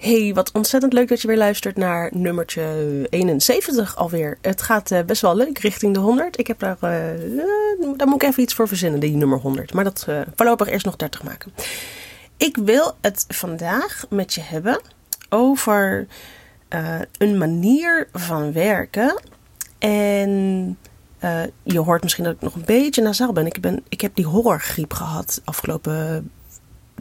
[0.00, 4.38] Hey, wat ontzettend leuk dat je weer luistert naar nummertje 71 alweer.
[4.40, 6.38] Het gaat uh, best wel leuk richting de 100.
[6.38, 6.90] Ik heb daar, uh,
[7.96, 9.72] daar moet ik even iets voor verzinnen, die nummer 100.
[9.74, 11.52] Maar dat voorlopig eerst nog 30 maken.
[12.36, 14.80] Ik wil het vandaag met je hebben
[15.28, 16.06] over
[17.18, 19.20] een manier van werken.
[19.78, 20.78] En
[21.62, 23.46] je hoort misschien dat ik nog een beetje nasaal ben.
[23.46, 26.30] Ik, ben, ik heb die horrorgriep gehad afgelopen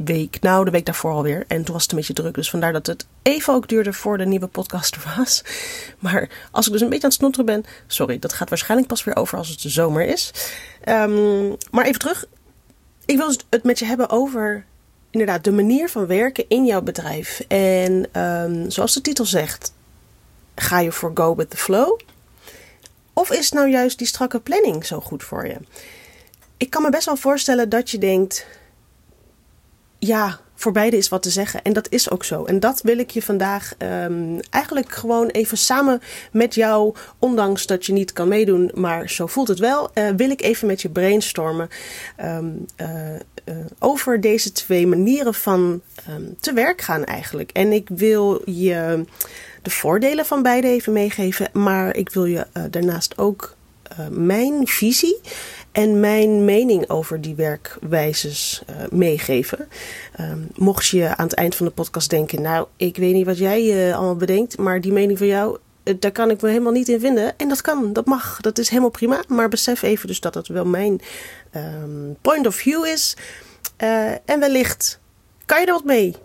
[0.05, 1.43] week, nou de week daarvoor alweer.
[1.47, 4.17] En toen was het een beetje druk, dus vandaar dat het even ook duurde voor
[4.17, 5.43] de nieuwe podcast er was.
[5.99, 9.03] Maar als ik dus een beetje aan het snotteren ben, sorry, dat gaat waarschijnlijk pas
[9.03, 10.33] weer over als het de zomer is.
[10.85, 12.25] Um, maar even terug.
[13.05, 14.65] Ik wil het met je hebben over
[15.09, 17.41] inderdaad de manier van werken in jouw bedrijf.
[17.47, 19.73] En um, zoals de titel zegt,
[20.55, 21.99] ga je voor go with the flow?
[23.13, 25.57] Of is nou juist die strakke planning zo goed voor je?
[26.57, 28.45] Ik kan me best wel voorstellen dat je denkt:
[29.99, 31.61] ja, voor beide is wat te zeggen.
[31.61, 32.43] En dat is ook zo.
[32.45, 37.85] En dat wil ik je vandaag um, eigenlijk gewoon even samen met jou, ondanks dat
[37.85, 40.89] je niet kan meedoen, maar zo voelt het wel, uh, wil ik even met je
[40.89, 41.69] brainstormen
[42.21, 42.87] um, uh,
[43.45, 47.51] uh, over deze twee manieren van um, te werk gaan eigenlijk.
[47.51, 49.05] En ik wil je
[49.61, 53.57] de voordelen van beide even meegeven, maar ik wil je daarnaast ook
[54.09, 55.19] mijn visie
[55.71, 59.67] en mijn mening over die werkwijzes uh, meegeven.
[60.19, 63.37] Um, mocht je aan het eind van de podcast denken, nou, ik weet niet wat
[63.37, 66.71] jij uh, allemaal bedenkt, maar die mening van jou, uh, daar kan ik me helemaal
[66.71, 67.37] niet in vinden.
[67.37, 69.23] En dat kan, dat mag, dat is helemaal prima.
[69.27, 71.01] Maar besef even dus dat het wel mijn
[71.55, 73.15] um, point of view is.
[74.25, 74.99] en wellicht
[75.45, 76.15] kan je er wat mee.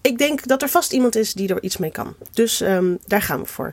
[0.00, 2.14] Ik denk dat er vast iemand is die er iets mee kan.
[2.32, 3.72] Dus um, daar gaan we voor.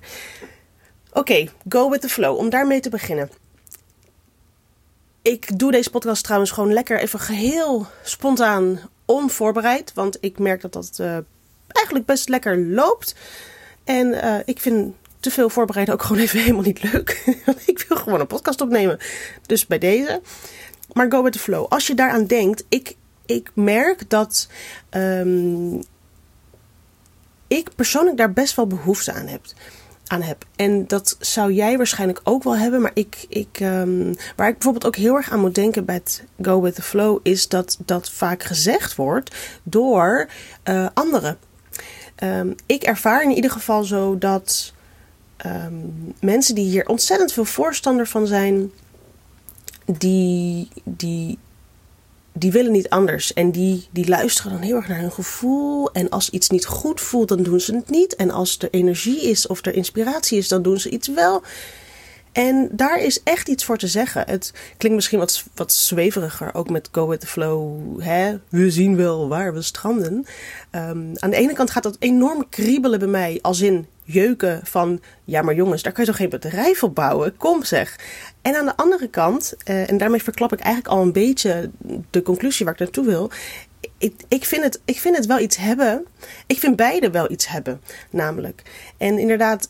[1.13, 2.37] Oké, go with the flow.
[2.37, 3.29] Om daarmee te beginnen
[5.29, 9.93] ik doe deze podcast trouwens gewoon lekker even geheel spontaan onvoorbereid.
[9.93, 11.17] Want ik merk dat dat uh,
[11.67, 13.15] eigenlijk best lekker loopt.
[13.83, 17.23] En uh, ik vind te veel voorbereiden ook gewoon even helemaal niet leuk.
[17.65, 18.99] ik wil gewoon een podcast opnemen.
[19.45, 20.21] Dus bij deze.
[20.93, 21.65] Maar go with the flow.
[21.69, 22.95] Als je daaraan denkt, ik,
[23.25, 24.47] ik merk dat
[24.91, 25.81] um,
[27.47, 29.41] ik persoonlijk daar best wel behoefte aan heb
[30.09, 30.45] heb.
[30.55, 32.81] En dat zou jij waarschijnlijk ook wel hebben.
[32.81, 36.23] Maar ik, ik, um, waar ik bijvoorbeeld ook heel erg aan moet denken bij het
[36.41, 40.29] Go with the Flow, is dat dat vaak gezegd wordt door
[40.69, 41.37] uh, anderen.
[42.23, 44.73] Um, ik ervaar in ieder geval zo dat
[45.45, 48.71] um, mensen die hier ontzettend veel voorstander van zijn,
[49.85, 51.37] die, die
[52.39, 53.33] die willen niet anders.
[53.33, 55.91] En die, die luisteren dan heel erg naar hun gevoel.
[55.91, 58.15] En als iets niet goed voelt, dan doen ze het niet.
[58.15, 61.43] En als er energie is of er inspiratie is, dan doen ze iets wel.
[62.31, 64.23] En daar is echt iets voor te zeggen.
[64.27, 67.77] Het klinkt misschien wat, wat zweveriger, ook met Go With The Flow.
[68.01, 68.37] Hè?
[68.49, 70.25] We zien wel waar we stranden.
[70.71, 75.01] Um, aan de ene kant gaat dat enorm kriebelen bij mij, als in jeuken van...
[75.23, 77.37] ja, maar jongens, daar kan je toch geen bedrijf op bouwen?
[77.37, 77.99] Kom zeg.
[78.41, 81.69] En aan de andere kant, uh, en daarmee verklap ik eigenlijk al een beetje
[82.09, 83.31] de conclusie waar ik naartoe wil...
[83.97, 86.05] Ik, ik, vind het, ik vind het wel iets hebben.
[86.47, 88.61] Ik vind beide wel iets hebben, namelijk.
[88.97, 89.67] En inderdaad,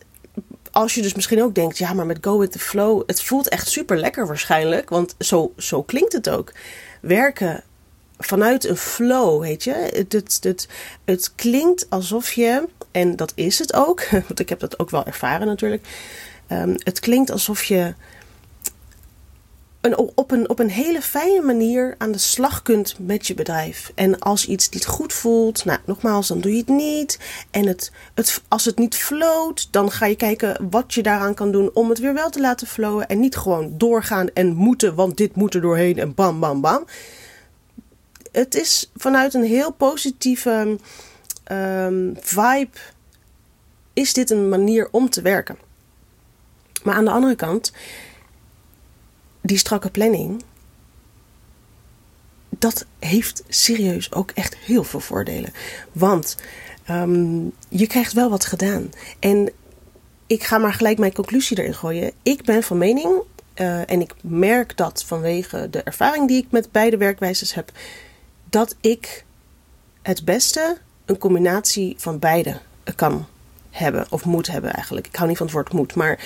[0.72, 3.50] als je dus misschien ook denkt, ja, maar met Go With The Flow, het voelt
[3.50, 6.52] echt super lekker waarschijnlijk, want zo, zo klinkt het ook.
[7.02, 7.64] Werken
[8.18, 9.72] vanuit een flow, weet je.
[9.72, 10.68] Het, het, het,
[11.06, 15.06] het klinkt alsof je, en dat is het ook, want ik heb dat ook wel
[15.06, 15.88] ervaren natuurlijk.
[16.52, 17.94] Um, het klinkt alsof je
[20.16, 23.92] op, een, op een hele fijne manier aan de slag kunt met je bedrijf.
[23.96, 27.20] En als iets niet goed voelt, nou nogmaals, dan doe je het niet.
[27.52, 31.52] En het, het, als het niet floot, dan ga je kijken wat je daaraan kan
[31.52, 33.08] doen om het weer wel te laten flowen.
[33.08, 36.86] En niet gewoon doorgaan en moeten, want dit moet er doorheen en bam, bam, bam.
[38.32, 40.78] Het is vanuit een heel positieve
[41.52, 42.78] um, vibe,
[43.94, 45.58] is dit een manier om te werken.
[46.84, 47.72] Maar aan de andere kant
[49.42, 50.44] die strakke planning,
[52.50, 55.54] dat heeft serieus ook echt heel veel voordelen.
[55.92, 56.38] Want
[56.90, 58.90] um, je krijgt wel wat gedaan.
[59.20, 59.52] En
[60.28, 62.12] ik ga maar gelijk mijn conclusie erin gooien.
[62.24, 63.22] Ik ben van mening,
[63.56, 67.72] uh, en ik merk dat vanwege de ervaring die ik met beide werkwijzes heb,
[68.50, 69.26] dat ik
[70.02, 72.60] het beste een combinatie van beide
[72.96, 73.28] kan
[73.70, 74.06] hebben.
[74.10, 75.08] Of moet hebben eigenlijk.
[75.08, 76.20] Ik hou niet van het woord moet, maar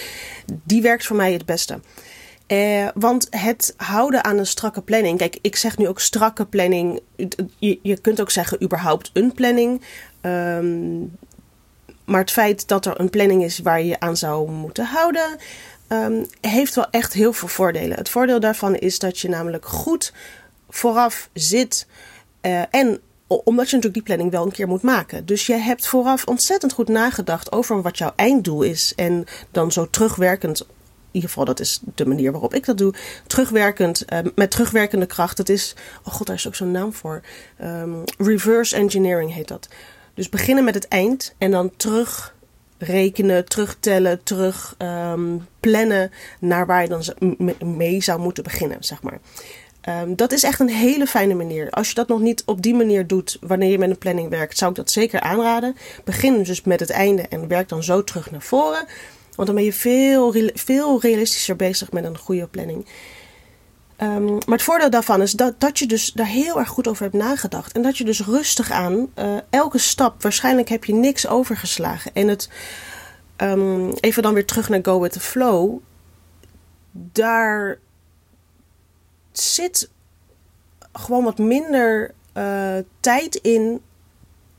[0.45, 1.79] die werkt voor mij het beste.
[2.53, 5.17] Eh, want het houden aan een strakke planning.
[5.17, 6.99] Kijk, ik zeg nu ook strakke planning.
[7.57, 9.81] Je, je kunt ook zeggen überhaupt een planning.
[10.21, 11.17] Um,
[12.05, 15.37] maar het feit dat er een planning is waar je aan zou moeten houden,
[15.89, 17.97] um, heeft wel echt heel veel voordelen.
[17.97, 20.13] Het voordeel daarvan is dat je namelijk goed
[20.69, 21.87] vooraf zit
[22.41, 25.25] uh, en omdat je natuurlijk die planning wel een keer moet maken.
[25.25, 28.93] Dus je hebt vooraf ontzettend goed nagedacht over wat jouw einddoel is.
[28.95, 30.65] En dan zo terugwerkend
[31.13, 32.93] ieder geval, dat is de manier waarop ik dat doe.
[33.27, 35.37] Terugwerkend, uh, met terugwerkende kracht.
[35.37, 37.21] Het is, oh god, daar is ook zo'n naam voor.
[37.61, 39.67] Um, reverse engineering heet dat.
[40.13, 42.35] Dus beginnen met het eind en dan terug
[42.77, 47.03] rekenen, terugtellen, terug um, plannen naar waar je dan
[47.75, 49.19] mee zou moeten beginnen, zeg maar.
[50.07, 51.69] Dat is echt een hele fijne manier.
[51.69, 54.57] Als je dat nog niet op die manier doet wanneer je met een planning werkt,
[54.57, 55.75] zou ik dat zeker aanraden.
[56.03, 58.85] Begin dus met het einde en werk dan zo terug naar voren.
[59.35, 62.85] Want dan ben je veel, veel realistischer bezig met een goede planning.
[64.01, 67.03] Um, maar het voordeel daarvan is dat, dat je dus daar heel erg goed over
[67.03, 67.71] hebt nagedacht.
[67.71, 72.11] En dat je dus rustig aan uh, elke stap, waarschijnlijk heb je niks overgeslagen.
[72.13, 72.49] En het,
[73.37, 75.79] um, even dan weer terug naar Go with the Flow.
[76.91, 77.79] Daar
[79.31, 79.89] zit
[80.93, 83.81] gewoon wat minder uh, tijd in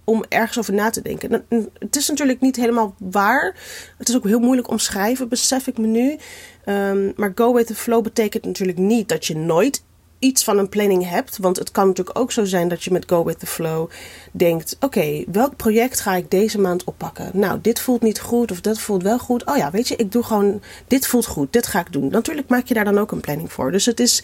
[0.05, 1.45] om ergens over na te denken.
[1.79, 3.57] Het is natuurlijk niet helemaal waar.
[3.99, 6.19] Het is ook heel moeilijk omschrijven, besef ik me nu.
[6.67, 9.83] Um, maar go with the flow betekent natuurlijk niet dat je nooit
[10.25, 11.39] iets van een planning hebt.
[11.39, 13.91] Want het kan natuurlijk ook zo zijn dat je met Go with the Flow
[14.33, 17.31] denkt: oké, welk project ga ik deze maand oppakken?
[17.33, 19.45] Nou, dit voelt niet goed of dat voelt wel goed.
[19.45, 22.09] Oh ja, weet je, ik doe gewoon: dit voelt goed, dit ga ik doen.
[22.09, 23.73] Natuurlijk maak je daar dan ook een planning voor.
[23.73, 24.23] Dus het is.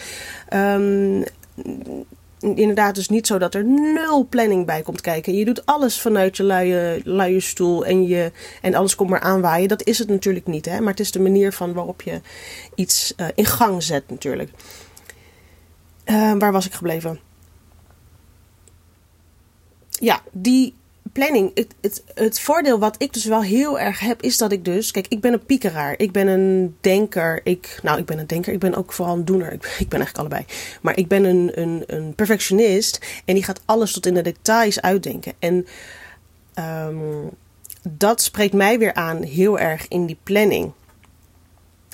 [0.54, 1.24] Um,
[2.40, 5.34] inderdaad dus niet zo dat er nul planning bij komt kijken.
[5.34, 8.32] Je doet alles vanuit je luie, luie stoel en, je,
[8.62, 9.68] en alles komt maar aanwaaien.
[9.68, 10.64] Dat is het natuurlijk niet.
[10.64, 10.80] Hè?
[10.80, 12.20] Maar het is de manier van waarop je
[12.74, 14.50] iets uh, in gang zet natuurlijk.
[16.04, 17.20] Uh, waar was ik gebleven?
[19.88, 20.74] Ja, die
[21.12, 21.50] planning.
[21.80, 24.90] Het, het, voordeel wat ik dus wel heel erg heb, is dat ik dus.
[24.90, 25.94] Kijk, ik ben een piekeraar.
[25.96, 27.40] Ik ben een denker.
[27.44, 28.52] Ik, nou, ik ben een denker.
[28.52, 29.52] Ik ben ook vooral een doener.
[29.52, 30.44] Ik, ben eigenlijk allebei.
[30.80, 33.22] Maar ik ben een, een, een perfectionist.
[33.24, 35.32] En die gaat alles tot in de details uitdenken.
[35.38, 35.66] En
[36.88, 37.30] um,
[37.82, 40.72] dat spreekt mij weer aan heel erg in die planning.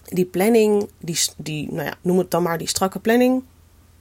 [0.04, 3.42] Die planning, die, die nou ja, noem het dan maar die strakke planning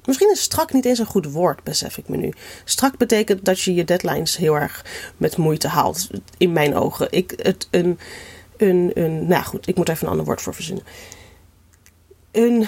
[0.06, 2.34] Misschien is strak niet eens een goed woord, besef ik me nu.
[2.64, 4.86] Strak betekent dat je je deadlines heel erg
[5.18, 6.08] met moeite haalt.
[6.38, 7.08] In mijn ogen.
[7.10, 8.00] Ik, het, een,
[8.58, 10.84] een, een, nou goed, ik moet even een ander woord voor verzinnen.
[12.32, 12.68] Een,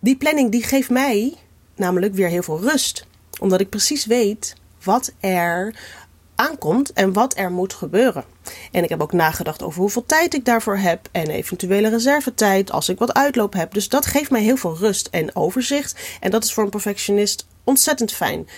[0.00, 1.34] die planning die geeft mij
[1.76, 3.06] namelijk weer heel veel rust.
[3.40, 5.74] Omdat ik precies weet wat er
[6.48, 8.24] aankomt en wat er moet gebeuren.
[8.72, 12.88] En ik heb ook nagedacht over hoeveel tijd ik daarvoor heb en eventuele reservetijd als
[12.88, 13.72] ik wat uitloop heb.
[13.74, 16.00] Dus dat geeft mij heel veel rust en overzicht.
[16.20, 18.48] En dat is voor een perfectionist ontzettend fijn.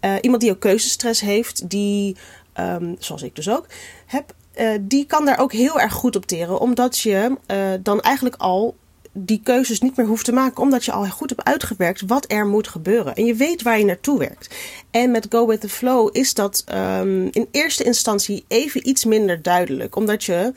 [0.00, 2.16] Uh, iemand die ook keuzestress heeft, die,
[2.60, 3.66] um, zoals ik dus ook
[4.06, 8.00] heb, uh, die kan daar ook heel erg goed op teren, omdat je uh, dan
[8.00, 8.76] eigenlijk al
[9.20, 12.46] die keuzes niet meer hoeft te maken, omdat je al goed hebt uitgewerkt wat er
[12.46, 13.14] moet gebeuren.
[13.14, 14.54] En je weet waar je naartoe werkt.
[14.90, 19.42] En met Go with the Flow is dat um, in eerste instantie even iets minder
[19.42, 20.52] duidelijk, omdat je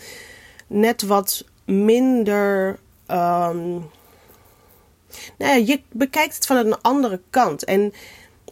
[0.68, 2.80] net wat minder.
[3.08, 3.90] Um,
[5.38, 7.64] nou ja, je bekijkt het van een andere kant.
[7.64, 7.94] En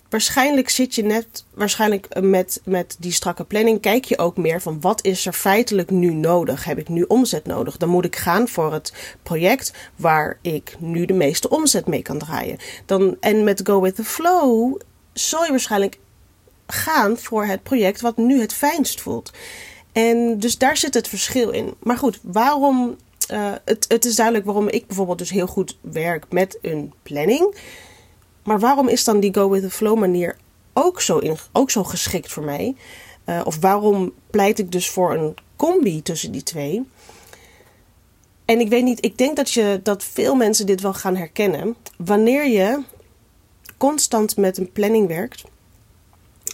[0.09, 4.81] waarschijnlijk zit je net, waarschijnlijk met, met die strakke planning, kijk je ook meer van
[4.81, 6.63] wat is er feitelijk nu nodig?
[6.63, 7.77] Heb ik nu omzet nodig?
[7.77, 12.17] Dan moet ik gaan voor het project waar ik nu de meeste omzet mee kan
[12.17, 12.57] draaien.
[12.85, 14.79] Dan, en met Go with the Flow
[15.13, 15.99] zal je waarschijnlijk
[16.67, 19.31] gaan voor het project wat nu het fijnst voelt.
[19.91, 21.73] En dus daar zit het verschil in.
[21.79, 22.97] Maar goed, waarom?
[23.31, 27.55] Uh, het, het is duidelijk waarom ik bijvoorbeeld dus heel goed werk met een planning.
[28.43, 30.37] Maar waarom is dan die go with the flow manier
[30.73, 32.75] ook zo, in, ook zo geschikt voor mij?
[33.25, 36.87] Uh, of waarom pleit ik dus voor een combi tussen die twee?
[38.45, 41.75] En ik weet niet, ik denk dat, je, dat veel mensen dit wel gaan herkennen.
[41.97, 42.83] Wanneer je
[43.77, 45.43] constant met een planning werkt.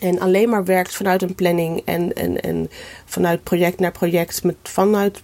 [0.02, 2.70] En alleen maar werkt vanuit een planning en, en, en
[3.06, 5.22] vanuit project naar project, met, vanuit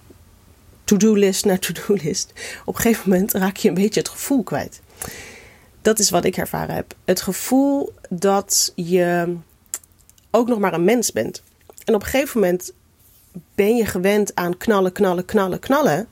[0.84, 2.32] to-do-list naar to-do-list.
[2.64, 4.80] Op een gegeven moment raak je een beetje het gevoel kwijt
[5.82, 6.94] dat is wat ik ervaren heb.
[7.04, 9.36] Het gevoel dat je
[10.30, 11.42] ook nog maar een mens bent.
[11.84, 12.72] En op een gegeven moment
[13.54, 16.08] ben je gewend aan knallen, knallen, knallen, knallen.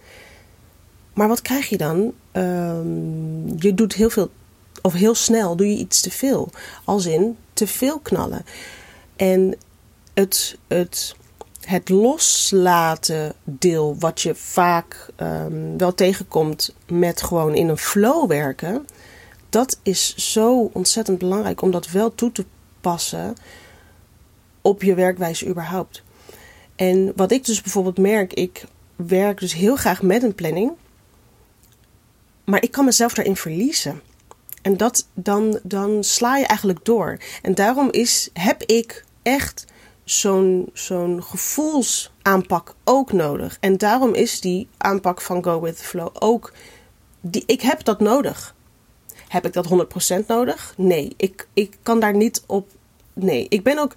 [1.12, 2.12] Maar wat krijg je dan?
[2.32, 4.30] Um, je doet heel veel,
[4.82, 6.50] of heel snel doe je iets te veel.
[6.84, 8.44] Als in te veel knallen.
[9.16, 9.56] En
[10.14, 11.14] het, het,
[11.60, 18.86] het loslaten deel, wat je vaak um, wel tegenkomt met gewoon in een flow werken
[19.50, 22.44] dat is zo ontzettend belangrijk om dat wel toe te
[22.80, 23.34] passen
[24.60, 26.02] op je werkwijze überhaupt.
[26.76, 28.64] En wat ik dus bijvoorbeeld merk, ik
[28.96, 30.72] werk dus heel graag met een planning,
[32.44, 34.00] maar ik kan mezelf daarin verliezen.
[34.62, 37.18] En dat, dan, dan sla je eigenlijk door.
[37.42, 39.66] En daarom is, heb ik echt
[40.04, 43.56] zo'n zo'n gevoelsaanpak ook nodig.
[43.60, 46.52] En daarom is die aanpak van Go With The Flow ook...
[47.20, 48.54] Die, ik heb dat nodig.
[49.30, 49.68] Heb ik dat
[50.22, 50.74] 100% nodig?
[50.76, 52.68] Nee, ik, ik kan daar niet op...
[53.12, 53.94] Nee, ik ben ook...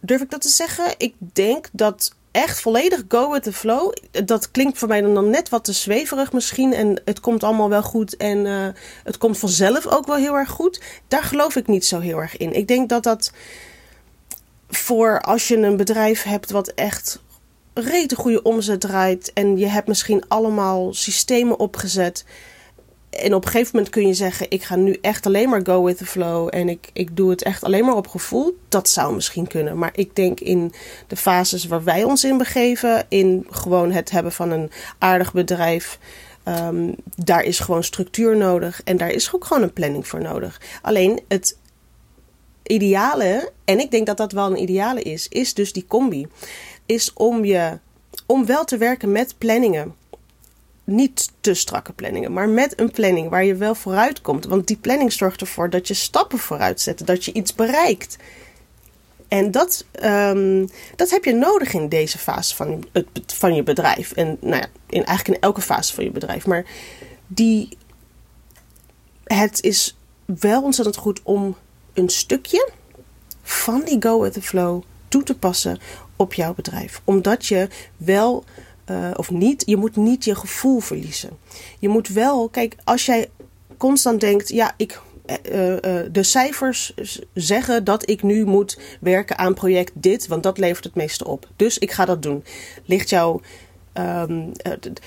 [0.00, 0.94] Durf ik dat te zeggen?
[0.98, 3.92] Ik denk dat echt volledig go with the flow.
[4.24, 6.72] Dat klinkt voor mij dan net wat te zweverig misschien.
[6.72, 8.16] En het komt allemaal wel goed.
[8.16, 8.68] En uh,
[9.04, 10.80] het komt vanzelf ook wel heel erg goed.
[11.08, 12.52] Daar geloof ik niet zo heel erg in.
[12.52, 13.32] Ik denk dat dat
[14.68, 17.22] voor als je een bedrijf hebt wat echt
[17.74, 19.32] rete goede omzet draait.
[19.32, 22.24] En je hebt misschien allemaal systemen opgezet.
[23.10, 25.84] En op een gegeven moment kun je zeggen: Ik ga nu echt alleen maar go
[25.84, 26.48] with the flow.
[26.50, 28.56] En ik, ik doe het echt alleen maar op gevoel.
[28.68, 29.78] Dat zou misschien kunnen.
[29.78, 30.72] Maar ik denk in
[31.06, 33.04] de fases waar wij ons in begeven.
[33.08, 35.98] In gewoon het hebben van een aardig bedrijf.
[36.48, 38.80] Um, daar is gewoon structuur nodig.
[38.84, 40.60] En daar is ook gewoon een planning voor nodig.
[40.82, 41.56] Alleen het
[42.62, 46.26] ideale, en ik denk dat dat wel een ideale is, is dus die combi.
[46.86, 47.78] Is om je
[48.26, 49.94] om wel te werken met planningen
[50.86, 54.44] niet te strakke planningen, maar met een planning waar je wel vooruit komt.
[54.44, 58.16] Want die planning zorgt ervoor dat je stappen vooruit zet, dat je iets bereikt.
[59.28, 64.12] En dat, um, dat heb je nodig in deze fase van, het, van je bedrijf.
[64.12, 66.46] En nou ja, in, eigenlijk in elke fase van je bedrijf.
[66.46, 66.64] Maar
[67.26, 67.76] die,
[69.24, 71.56] het is wel ontzettend goed om
[71.94, 72.70] een stukje
[73.42, 75.78] van die go with the flow toe te passen
[76.16, 77.00] op jouw bedrijf.
[77.04, 78.44] Omdat je wel
[78.90, 81.30] uh, of niet, je moet niet je gevoel verliezen.
[81.78, 83.30] Je moet wel, kijk, als jij
[83.76, 85.00] constant denkt, ja, ik,
[85.52, 85.78] uh, uh,
[86.12, 86.94] de cijfers
[87.34, 91.48] zeggen dat ik nu moet werken aan project dit, want dat levert het meeste op.
[91.56, 92.44] Dus ik ga dat doen.
[92.84, 93.40] Ligt jouw
[93.98, 94.52] Um,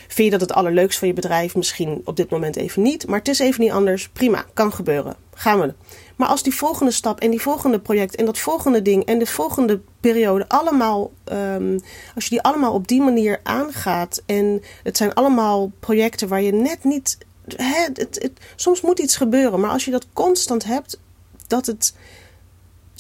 [0.07, 1.55] vind je dat het allerleukst van je bedrijf?
[1.55, 4.09] Misschien op dit moment even niet, maar het is even niet anders.
[4.09, 5.15] Prima, kan gebeuren.
[5.33, 5.73] Gaan we.
[6.15, 9.25] Maar als die volgende stap en die volgende project en dat volgende ding en de
[9.25, 11.79] volgende periode allemaal, um,
[12.15, 16.53] als je die allemaal op die manier aangaat en het zijn allemaal projecten waar je
[16.53, 17.17] net niet,
[17.55, 20.99] het, het, soms moet iets gebeuren, maar als je dat constant hebt,
[21.47, 21.93] dat het,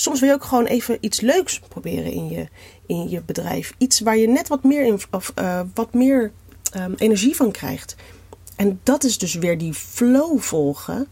[0.01, 2.47] soms wil je ook gewoon even iets leuks proberen in je,
[2.85, 3.73] in je bedrijf.
[3.77, 6.31] Iets waar je net wat meer, in, of, uh, wat meer
[6.77, 7.95] um, energie van krijgt.
[8.55, 11.07] En dat is dus weer die flow volgen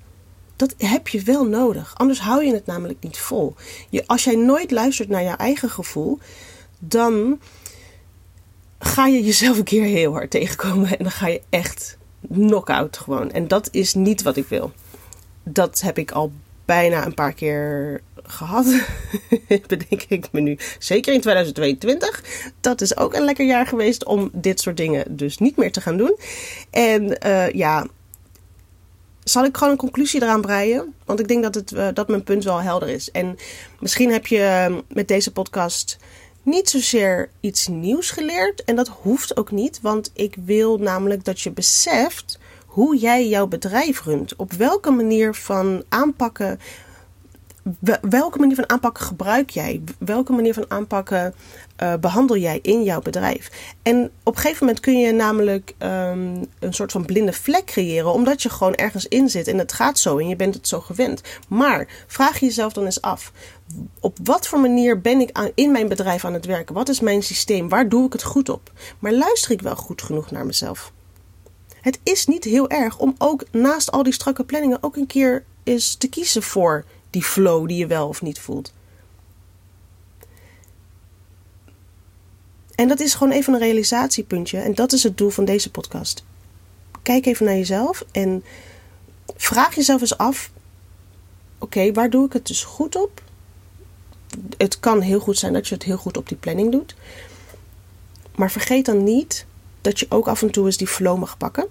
[0.57, 1.93] dat heb je wel nodig.
[1.95, 3.55] Anders hou je het namelijk niet vol.
[3.89, 6.19] Je, als jij nooit luistert naar jouw eigen gevoel,
[6.79, 7.39] dan
[8.79, 10.89] ga je jezelf een keer heel hard tegenkomen.
[10.89, 11.97] En dan ga je echt
[12.33, 13.31] knock-out gewoon.
[13.31, 14.71] En dat is niet wat ik wil.
[15.43, 16.31] Dat heb ik al
[16.65, 18.65] bijna een paar keer gehad.
[19.67, 20.57] Bedenk ik me nu.
[20.79, 22.23] Zeker in 2022.
[22.61, 25.81] Dat is ook een lekker jaar geweest om dit soort dingen dus niet meer te
[25.81, 26.17] gaan doen.
[26.69, 27.87] En uh, ja,
[29.23, 30.93] zal ik gewoon een conclusie eraan breien?
[31.05, 33.11] Want ik denk dat, het, uh, dat mijn punt wel helder is.
[33.11, 33.37] En
[33.79, 35.97] misschien heb je uh, met deze podcast
[36.41, 38.63] niet zozeer iets nieuws geleerd.
[38.63, 43.47] En dat hoeft ook niet, want ik wil namelijk dat je beseft hoe jij jouw
[43.47, 44.35] bedrijf runt.
[44.35, 46.59] Op welke manier van aanpakken
[48.01, 49.81] welke manier van aanpakken gebruik jij?
[49.99, 51.35] Welke manier van aanpakken
[51.83, 53.51] uh, behandel jij in jouw bedrijf?
[53.83, 58.13] En op een gegeven moment kun je namelijk um, een soort van blinde vlek creëren,
[58.13, 60.79] omdat je gewoon ergens in zit en het gaat zo en je bent het zo
[60.79, 61.21] gewend.
[61.47, 63.31] Maar vraag jezelf dan eens af:
[63.99, 66.75] op wat voor manier ben ik in mijn bedrijf aan het werken?
[66.75, 67.69] Wat is mijn systeem?
[67.69, 68.71] Waar doe ik het goed op?
[68.99, 70.91] Maar luister ik wel goed genoeg naar mezelf?
[71.81, 75.43] Het is niet heel erg om ook naast al die strakke planningen ook een keer
[75.63, 76.85] eens te kiezen voor
[77.17, 78.73] die flow die je wel of niet voelt.
[82.75, 84.59] En dat is gewoon even een realisatiepuntje.
[84.59, 86.23] En dat is het doel van deze podcast.
[87.01, 88.43] Kijk even naar jezelf en
[89.35, 90.51] vraag jezelf eens af:
[91.57, 93.21] oké, waar doe ik het dus goed op?
[94.57, 96.95] Het kan heel goed zijn dat je het heel goed op die planning doet.
[98.35, 99.45] Maar vergeet dan niet
[99.81, 101.67] dat je ook af en toe eens die flow mag pakken.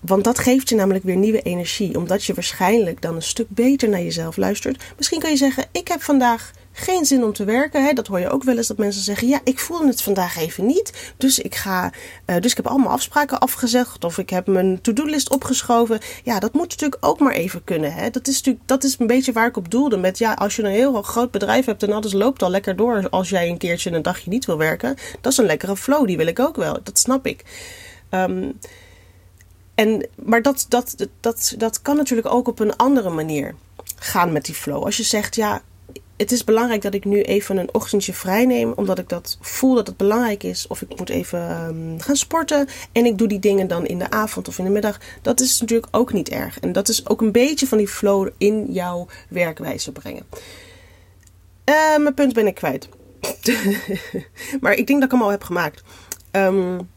[0.00, 3.88] Want dat geeft je namelijk weer nieuwe energie, omdat je waarschijnlijk dan een stuk beter
[3.88, 4.82] naar jezelf luistert.
[4.96, 7.94] Misschien kan je zeggen: Ik heb vandaag geen zin om te werken.
[7.94, 10.66] Dat hoor je ook wel eens dat mensen zeggen: Ja, ik voel het vandaag even
[10.66, 11.12] niet.
[11.16, 11.92] Dus ik ga.
[12.26, 14.04] Uh, dus ik heb allemaal afspraken afgezegd.
[14.04, 15.98] Of ik heb mijn to-do-list opgeschoven.
[16.24, 18.12] Ja, dat moet natuurlijk ook maar even kunnen.
[18.12, 19.96] Dat is natuurlijk dat is een beetje waar ik op doelde.
[19.96, 23.08] Met ja, als je een heel groot bedrijf hebt en alles loopt al lekker door.
[23.10, 24.96] Als jij een keertje een dagje niet wil werken.
[25.20, 26.06] Dat is een lekkere flow.
[26.06, 26.78] Die wil ik ook wel.
[26.82, 27.44] Dat snap ik.
[28.10, 28.58] Um,
[29.80, 33.54] en, maar dat, dat, dat, dat kan natuurlijk ook op een andere manier
[33.96, 34.84] gaan met die flow.
[34.84, 35.62] Als je zegt, ja,
[36.16, 38.72] het is belangrijk dat ik nu even een ochtendje vrij neem.
[38.72, 40.66] Omdat ik dat voel dat het belangrijk is.
[40.66, 42.68] Of ik moet even ehm, gaan sporten.
[42.92, 44.98] En ik doe die dingen dan in de avond of in de middag.
[45.22, 46.60] Dat is natuurlijk ook niet erg.
[46.60, 50.26] En dat is ook een beetje van die flow in jouw werkwijze brengen.
[51.64, 52.88] Uh, mijn punt ben ik kwijt.
[54.60, 55.82] maar ik denk dat ik hem al heb gemaakt.
[56.32, 56.88] Um,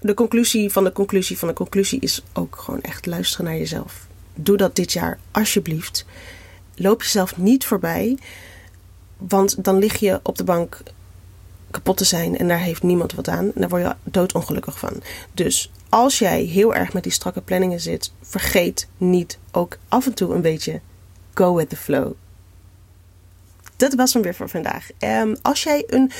[0.00, 4.06] de conclusie van de conclusie van de conclusie is ook gewoon echt luisteren naar jezelf.
[4.34, 6.04] Doe dat dit jaar alsjeblieft.
[6.74, 8.18] Loop jezelf niet voorbij,
[9.16, 10.82] want dan lig je op de bank
[11.70, 13.44] kapot te zijn en daar heeft niemand wat aan.
[13.44, 15.02] En daar word je doodongelukkig van.
[15.32, 20.14] Dus als jij heel erg met die strakke planningen zit, vergeet niet ook af en
[20.14, 20.80] toe een beetje
[21.34, 22.12] go with the flow.
[23.76, 24.88] Dat was hem weer voor vandaag.
[24.98, 26.10] Um, als jij een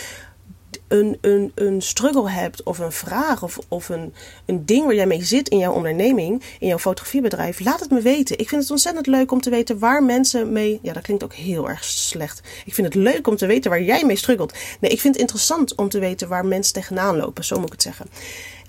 [0.91, 4.15] een, een, een struggle hebt of een vraag of, of een,
[4.47, 8.01] een ding waar jij mee zit in jouw onderneming, in jouw fotografiebedrijf, laat het me
[8.01, 8.39] weten.
[8.39, 10.79] Ik vind het ontzettend leuk om te weten waar mensen mee.
[10.83, 12.41] Ja, dat klinkt ook heel erg slecht.
[12.65, 14.53] Ik vind het leuk om te weten waar jij mee struggelt.
[14.81, 17.73] Nee, ik vind het interessant om te weten waar mensen tegenaan lopen, zo moet ik
[17.73, 18.07] het zeggen.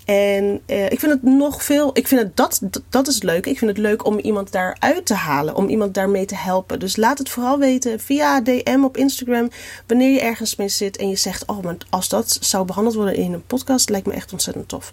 [0.04, 1.90] En uh, ik vind het nog veel.
[1.92, 3.46] Ik vind het dat, dat is leuk.
[3.46, 5.56] Ik vind het leuk om iemand daaruit te halen.
[5.56, 6.78] Om iemand daarmee te helpen.
[6.78, 9.50] Dus laat het vooral weten via DM op Instagram.
[9.86, 13.14] Wanneer je ergens mee zit en je zegt: Oh, maar als dat zou behandeld worden
[13.14, 14.92] in een podcast, lijkt me echt ontzettend tof.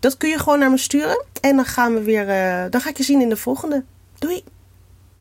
[0.00, 1.24] Dat kun je gewoon naar me sturen.
[1.40, 2.28] En dan gaan we weer.
[2.28, 3.84] Uh, dan ga ik je zien in de volgende.
[4.18, 4.44] Doei!